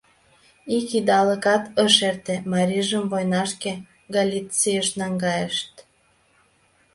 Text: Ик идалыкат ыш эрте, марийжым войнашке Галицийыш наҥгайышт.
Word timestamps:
Ик 0.77 0.87
идалыкат 0.97 1.63
ыш 1.85 1.95
эрте, 2.09 2.35
марийжым 2.51 3.03
войнашке 3.11 3.73
Галицийыш 4.15 4.87
наҥгайышт. 4.99 5.73